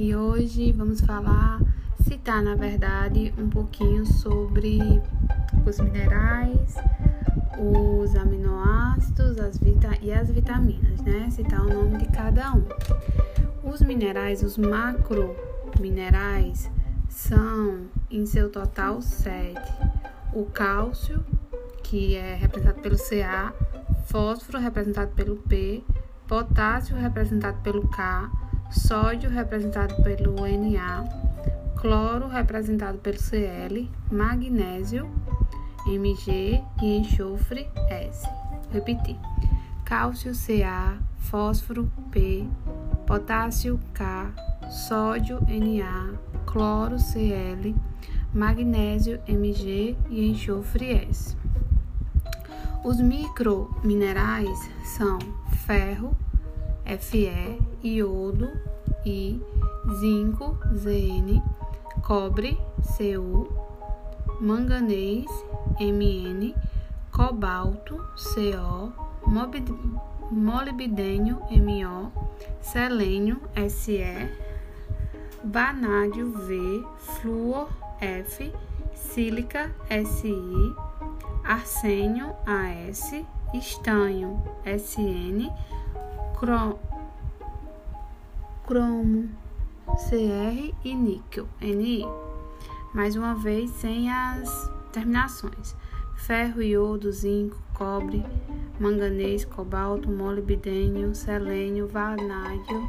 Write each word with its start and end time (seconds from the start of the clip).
e 0.00 0.16
hoje 0.16 0.72
vamos 0.72 1.00
falar, 1.02 1.60
citar 2.08 2.42
na 2.42 2.54
verdade, 2.54 3.34
um 3.36 3.50
pouquinho 3.50 4.06
sobre 4.06 4.78
os 5.66 5.78
minerais, 5.78 6.74
os 7.58 8.16
aminoácidos 8.16 9.38
as 9.38 9.58
vita 9.58 9.90
e 10.00 10.10
as 10.10 10.30
vitaminas, 10.30 11.02
né? 11.02 11.28
Citar 11.28 11.60
o 11.60 11.68
nome 11.68 11.98
de 11.98 12.08
cada 12.08 12.54
um. 12.54 12.64
Os 13.62 13.82
minerais, 13.82 14.42
os 14.42 14.56
macrominerais, 14.56 16.70
são 17.06 17.82
em 18.10 18.24
seu 18.24 18.48
total 18.48 19.02
sete: 19.02 19.70
o 20.32 20.46
cálcio, 20.46 21.22
que 21.82 22.16
é 22.16 22.36
representado 22.36 22.80
pelo 22.80 22.96
Ca, 22.96 23.52
fósforo 24.06 24.60
representado 24.60 25.12
pelo 25.12 25.36
P, 25.36 25.84
potássio 26.26 26.96
representado 26.96 27.58
pelo 27.62 27.86
K, 27.86 28.39
sódio 28.70 29.28
representado 29.28 30.02
pelo 30.02 30.36
Na, 30.36 31.04
cloro 31.80 32.28
representado 32.28 32.98
pelo 32.98 33.18
Cl, 33.18 33.90
magnésio 34.10 35.10
Mg 35.86 36.62
e 36.82 36.96
enxofre 36.98 37.68
S. 37.88 38.28
Repetir. 38.72 39.16
Cálcio 39.84 40.32
Ca, 40.34 40.98
fósforo 41.18 41.90
P, 42.12 42.46
potássio 43.06 43.80
K, 43.92 44.32
sódio 44.70 45.40
Na, 45.40 46.12
cloro 46.46 46.96
Cl, 46.98 47.74
magnésio 48.32 49.20
Mg 49.26 49.96
e 50.08 50.30
enxofre 50.30 50.92
S. 51.08 51.36
Os 52.84 53.00
microminerais 53.00 54.70
são 54.84 55.18
ferro, 55.66 56.16
Fe, 56.98 57.58
iodo, 57.82 58.50
I, 59.04 59.40
zinco, 59.98 60.58
Zn, 60.74 61.40
cobre, 62.02 62.58
Cu, 62.82 63.48
manganês, 64.40 65.26
Mn, 65.80 66.54
cobalto, 67.10 68.04
Co, 68.16 68.92
molibdênio, 70.30 71.40
Mo, 71.50 72.12
selênio, 72.60 73.40
Se, 73.68 74.02
vanádio, 75.44 76.32
V, 76.32 76.84
flúor, 76.98 77.68
F, 78.00 78.52
sílica, 78.94 79.70
Si, 80.06 80.34
arsênio 81.44 82.34
AS, 82.46 83.24
estanho 83.54 84.42
SN, 84.64 85.50
cromo 88.66 89.28
CR 90.08 90.74
e 90.82 90.94
níquel 90.94 91.46
NI. 91.60 92.06
Mais 92.94 93.14
uma 93.14 93.34
vez 93.34 93.70
sem 93.72 94.10
as 94.10 94.70
terminações: 94.90 95.76
ferro, 96.16 96.62
iodo, 96.62 97.12
zinco, 97.12 97.58
cobre, 97.74 98.24
manganês, 98.80 99.44
cobalto, 99.44 100.10
molibdênio, 100.10 101.14
selênio, 101.14 101.86
vanádio, 101.86 102.88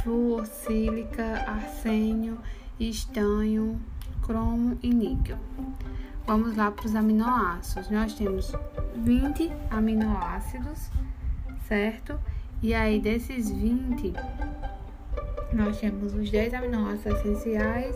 flúor, 0.00 0.46
sílica, 0.46 1.44
arsênio, 1.46 2.38
estanho, 2.80 3.78
cromo 4.22 4.78
e 4.82 4.88
níquel. 4.88 5.38
Vamos 6.26 6.56
lá 6.56 6.70
para 6.70 6.86
os 6.86 6.96
aminoácidos. 6.96 7.90
Nós 7.90 8.14
temos 8.14 8.52
20 8.96 9.52
aminoácidos, 9.70 10.88
certo? 11.68 12.18
E 12.64 12.72
aí, 12.72 12.98
desses 12.98 13.50
20, 13.50 14.14
nós 15.52 15.78
temos 15.78 16.14
os 16.14 16.30
10 16.30 16.54
aminoácidos 16.54 17.20
essenciais 17.20 17.94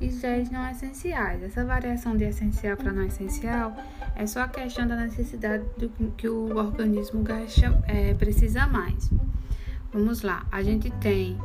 e 0.00 0.06
os 0.06 0.20
10 0.20 0.52
não 0.52 0.70
essenciais. 0.70 1.42
Essa 1.42 1.64
variação 1.64 2.16
de 2.16 2.22
essencial 2.22 2.76
para 2.76 2.92
não 2.92 3.02
essencial 3.02 3.76
é 4.14 4.24
só 4.24 4.42
a 4.42 4.48
questão 4.48 4.86
da 4.86 4.94
necessidade 4.94 5.64
do 5.76 5.88
que 6.16 6.28
o 6.28 6.56
organismo 6.56 7.24
gasta, 7.24 7.76
é, 7.88 8.14
precisa 8.14 8.68
mais. 8.68 9.10
Vamos 9.92 10.22
lá, 10.22 10.46
a 10.52 10.62
gente 10.62 10.92
tem 11.00 11.36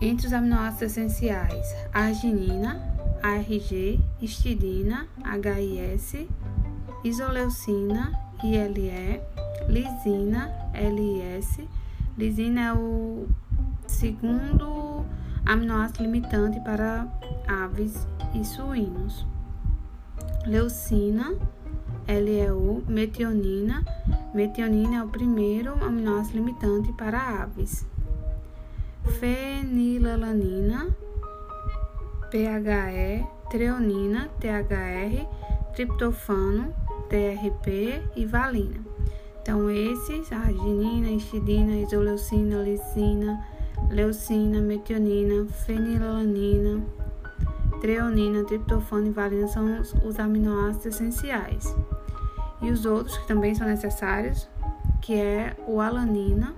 entre 0.00 0.26
os 0.26 0.32
aminoácidos 0.32 0.96
essenciais 0.96 1.76
arginina, 1.92 2.82
ARG, 3.22 4.00
histidina, 4.20 5.06
HIS, 5.24 6.26
isoleucina, 7.04 8.18
ILE, 8.42 9.20
lisina, 9.68 10.50
LIS. 10.74 11.60
Lisina 12.16 12.60
é 12.60 12.72
o 12.72 13.28
segundo 13.86 15.04
aminoácido 15.44 16.02
limitante 16.02 16.58
para 16.60 17.06
aves 17.46 18.06
e 18.34 18.44
suínos. 18.44 19.26
Leucina, 20.46 21.34
LEU, 22.08 22.82
metionina. 22.88 23.84
Metionina 24.34 24.96
é 24.96 25.02
o 25.04 25.08
primeiro 25.08 25.72
aminoácido 25.84 26.38
limitante 26.38 26.92
para 26.92 27.42
aves. 27.42 27.86
Fenilalanina, 29.20 30.88
PHE, 32.30 33.26
treonina, 33.50 34.28
THR, 34.40 35.26
triptofano, 35.74 36.74
TRP 37.08 38.02
e 38.16 38.26
valina. 38.26 38.87
Então, 39.48 39.70
esses, 39.70 40.30
arginina, 40.30 41.08
histidina, 41.08 41.74
isoleucina, 41.76 42.62
lisina, 42.62 43.42
leucina, 43.88 44.60
metionina, 44.60 45.46
fenilalanina, 45.64 46.84
treonina, 47.80 48.44
triptofano 48.44 49.06
e 49.06 49.10
valina 49.10 49.48
são 49.48 49.80
os, 49.80 49.94
os 50.04 50.20
aminoácidos 50.20 50.84
essenciais. 50.84 51.74
E 52.60 52.70
os 52.70 52.84
outros 52.84 53.16
que 53.16 53.26
também 53.26 53.54
são 53.54 53.66
necessários, 53.66 54.46
que 55.00 55.14
é 55.14 55.56
o 55.66 55.80
alanina, 55.80 56.54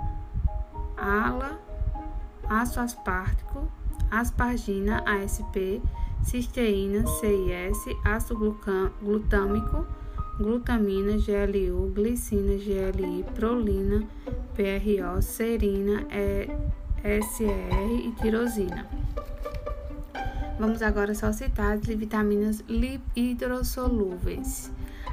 ala, 0.97 1.61
ácido 2.49 2.81
aspartico, 2.81 3.69
aspargina, 4.11 5.05
ASP, 5.07 5.81
cisteína, 6.25 7.07
CIS, 7.07 7.97
ácido 8.05 8.59
glutâmico, 9.01 9.87
glutamina, 10.41 11.19
GLU, 11.19 11.93
glicina, 11.95 12.55
GLI, 12.55 13.25
prolina, 13.35 14.03
PRO, 14.55 15.21
serina, 15.21 16.07
SR 17.05 18.07
e 18.07 18.13
tirosina. 18.19 18.87
Vamos 20.59 20.81
agora 20.81 21.15
só 21.15 21.31
citar 21.31 21.75
as 21.75 21.81
vitaminas 21.87 22.65
hidrossolúveis. 23.15 24.73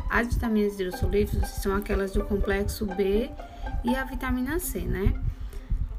As 0.09 0.33
vitaminas 0.33 0.75
hidrossolúveis 0.75 1.29
são 1.61 1.75
aquelas 1.75 2.13
do 2.13 2.23
complexo 2.23 2.85
B 2.85 3.29
e 3.83 3.95
a 3.95 4.05
vitamina 4.05 4.59
C, 4.59 4.79
né? 4.79 5.13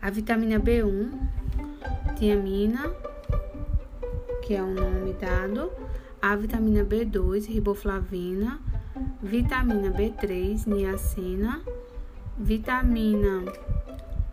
A 0.00 0.10
vitamina 0.10 0.58
B1 0.58 1.10
tiamina, 2.16 2.90
que 4.42 4.54
é 4.54 4.62
o 4.62 4.72
nome 4.72 5.12
dado, 5.14 5.70
a 6.20 6.34
vitamina 6.34 6.82
B2, 6.82 7.46
riboflavina, 7.46 8.58
vitamina 9.22 9.91
B3, 9.91 10.66
niacina, 10.66 11.60
vitamina 12.37 13.44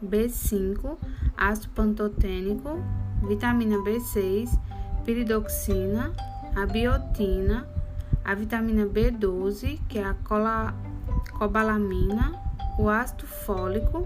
B5, 0.04 0.98
ácido 1.36 1.70
pantotênico, 1.70 2.80
vitamina 3.28 3.78
B6, 3.78 4.60
piridoxina, 5.04 6.12
a 6.56 6.66
biotina, 6.66 7.68
a 8.24 8.34
vitamina 8.36 8.86
B12, 8.86 9.80
que 9.88 10.00
é 10.00 10.06
a 10.06 10.16
cobalamina, 11.38 12.34
o 12.78 12.90
ácido 12.90 13.26
fólico, 13.28 14.04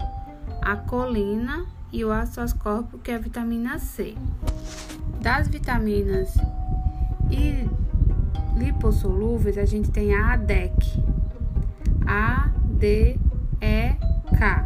a 0.62 0.76
colina 0.76 1.66
e 1.92 2.04
o 2.04 2.12
ácido 2.12 2.42
ascórbico, 2.42 2.98
que 2.98 3.10
é 3.10 3.16
a 3.16 3.18
vitamina 3.18 3.78
C. 3.78 4.14
Das 5.20 5.48
vitaminas 5.48 6.34
e 7.30 7.68
lipossolúveis, 8.60 9.58
a 9.58 9.64
gente 9.64 9.90
tem 9.90 10.14
a 10.14 10.34
ADEC, 10.34 11.02
K, 14.38 14.64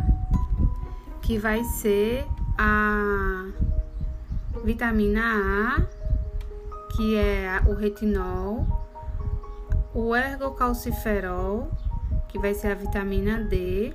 que 1.23 1.38
vai 1.38 1.64
ser 1.64 2.25
a 2.56 3.46
vitamina 4.64 5.20
A, 5.20 5.82
que 6.94 7.17
é 7.17 7.61
o 7.67 7.75
retinol, 7.75 8.67
o 9.93 10.14
ergocalciferol, 10.14 11.70
que 12.29 12.38
vai 12.38 12.55
ser 12.55 12.69
a 12.69 12.75
vitamina 12.75 13.43
D, 13.43 13.93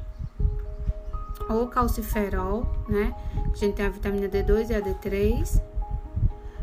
ou 1.50 1.68
calciferol, 1.68 2.68
né? 2.88 3.16
A 3.36 3.56
gente 3.56 3.76
tem 3.76 3.86
a 3.86 3.90
vitamina 3.90 4.28
D2 4.28 4.70
e 4.70 4.76
a 4.76 4.82
D3. 4.82 5.62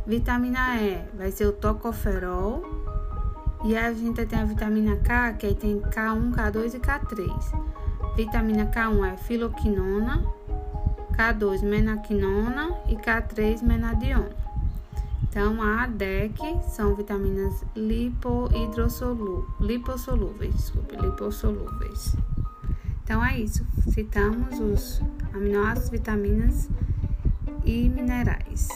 Vitamina 0.07 0.81
E 0.81 1.03
vai 1.17 1.31
ser 1.33 1.47
o 1.47 1.53
tocoferol. 1.53 2.86
E 3.65 3.77
a 3.77 3.93
gente 3.93 4.25
tem 4.27 4.39
a 4.39 4.45
vitamina 4.45 4.97
K, 4.97 5.33
que 5.33 5.47
aí 5.47 5.55
tem 5.55 5.81
K1, 5.81 6.33
K2 6.35 6.75
e 6.75 6.79
K3. 6.79 8.17
Vitamina 8.17 8.67
K1 8.67 9.13
é 9.13 9.17
filoquinona, 9.17 10.25
K2 11.13 11.63
menaquinona 11.63 12.77
e 12.89 12.97
K3 12.97 13.63
menadiona. 13.63 14.37
Então, 15.23 15.61
a 15.63 15.87
DEC 15.87 16.39
são 16.69 16.95
vitaminas 16.95 17.65
lipossolúveis, 19.61 20.55
desculpe, 20.55 20.97
lipossolúveis. 20.97 22.17
Então 23.03 23.25
é 23.25 23.39
isso. 23.39 23.65
Citamos 23.93 24.59
os 24.59 25.01
aminoácidos, 25.33 25.91
vitaminas 25.91 26.69
e 27.65 27.89
minerais. 27.89 28.69